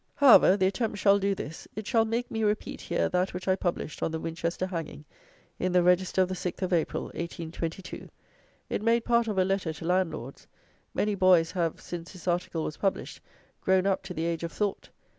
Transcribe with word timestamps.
However, 0.15 0.57
the 0.57 0.65
attempt 0.65 0.97
shall 0.97 1.19
do 1.19 1.35
this: 1.35 1.67
it 1.75 1.85
shall 1.85 2.05
make 2.05 2.31
me 2.31 2.43
repeat 2.43 2.81
here 2.81 3.07
that 3.09 3.35
which 3.35 3.47
I 3.47 3.55
published 3.55 4.01
on 4.01 4.09
the 4.09 4.19
Winchester 4.19 4.65
hanging, 4.65 5.05
in 5.59 5.73
the 5.73 5.83
Register 5.83 6.23
of 6.23 6.27
the 6.27 6.33
6th 6.33 6.63
of 6.63 6.73
April, 6.73 7.03
1822. 7.13 8.09
It 8.67 8.81
made 8.81 9.05
part 9.05 9.27
of 9.27 9.37
a 9.37 9.45
"Letter 9.45 9.73
to 9.73 9.85
Landlords." 9.85 10.47
Many 10.95 11.13
boys 11.13 11.51
have, 11.51 11.79
since 11.79 12.13
this 12.13 12.27
article 12.27 12.63
was 12.63 12.77
published, 12.77 13.21
grown 13.63 13.85
up 13.85 14.01
to 14.05 14.15
the 14.15 14.25
age 14.25 14.41
of 14.43 14.51
thought. 14.51 14.89